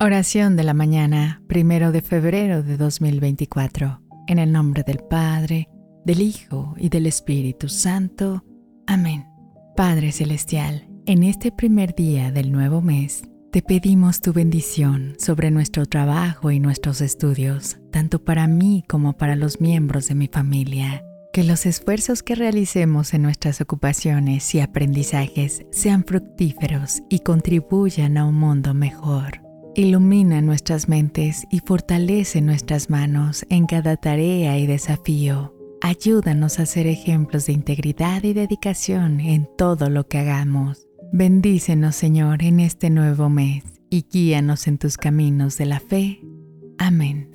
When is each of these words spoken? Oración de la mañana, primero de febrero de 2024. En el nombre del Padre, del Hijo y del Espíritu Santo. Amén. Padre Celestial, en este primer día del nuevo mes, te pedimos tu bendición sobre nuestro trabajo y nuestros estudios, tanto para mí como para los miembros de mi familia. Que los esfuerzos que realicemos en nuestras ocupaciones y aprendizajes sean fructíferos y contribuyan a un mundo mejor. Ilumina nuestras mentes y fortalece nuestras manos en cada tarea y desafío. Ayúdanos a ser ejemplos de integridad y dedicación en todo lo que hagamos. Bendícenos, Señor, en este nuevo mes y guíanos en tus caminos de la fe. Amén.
Oración 0.00 0.56
de 0.56 0.64
la 0.64 0.74
mañana, 0.74 1.42
primero 1.46 1.92
de 1.92 2.02
febrero 2.02 2.62
de 2.62 2.76
2024. 2.76 4.02
En 4.26 4.38
el 4.38 4.52
nombre 4.52 4.82
del 4.82 4.98
Padre, 4.98 5.68
del 6.04 6.20
Hijo 6.20 6.74
y 6.76 6.88
del 6.88 7.06
Espíritu 7.06 7.68
Santo. 7.68 8.44
Amén. 8.86 9.24
Padre 9.76 10.12
Celestial, 10.12 10.88
en 11.06 11.22
este 11.22 11.52
primer 11.52 11.94
día 11.94 12.32
del 12.32 12.52
nuevo 12.52 12.82
mes, 12.82 13.22
te 13.50 13.62
pedimos 13.62 14.20
tu 14.20 14.32
bendición 14.32 15.14
sobre 15.18 15.50
nuestro 15.50 15.86
trabajo 15.86 16.50
y 16.50 16.60
nuestros 16.60 17.00
estudios, 17.00 17.78
tanto 17.92 18.24
para 18.24 18.46
mí 18.46 18.84
como 18.88 19.16
para 19.16 19.36
los 19.36 19.60
miembros 19.60 20.08
de 20.08 20.16
mi 20.16 20.26
familia. 20.26 21.02
Que 21.34 21.42
los 21.42 21.66
esfuerzos 21.66 22.22
que 22.22 22.36
realicemos 22.36 23.12
en 23.12 23.22
nuestras 23.22 23.60
ocupaciones 23.60 24.54
y 24.54 24.60
aprendizajes 24.60 25.66
sean 25.72 26.04
fructíferos 26.04 27.02
y 27.08 27.18
contribuyan 27.18 28.18
a 28.18 28.24
un 28.24 28.36
mundo 28.36 28.72
mejor. 28.72 29.40
Ilumina 29.74 30.40
nuestras 30.42 30.88
mentes 30.88 31.44
y 31.50 31.58
fortalece 31.58 32.40
nuestras 32.40 32.88
manos 32.88 33.44
en 33.50 33.66
cada 33.66 33.96
tarea 33.96 34.56
y 34.58 34.68
desafío. 34.68 35.52
Ayúdanos 35.80 36.60
a 36.60 36.66
ser 36.66 36.86
ejemplos 36.86 37.46
de 37.46 37.54
integridad 37.54 38.22
y 38.22 38.32
dedicación 38.32 39.18
en 39.18 39.48
todo 39.58 39.90
lo 39.90 40.06
que 40.06 40.18
hagamos. 40.18 40.86
Bendícenos, 41.12 41.96
Señor, 41.96 42.44
en 42.44 42.60
este 42.60 42.90
nuevo 42.90 43.28
mes 43.28 43.64
y 43.90 44.06
guíanos 44.08 44.68
en 44.68 44.78
tus 44.78 44.96
caminos 44.96 45.58
de 45.58 45.66
la 45.66 45.80
fe. 45.80 46.20
Amén. 46.78 47.33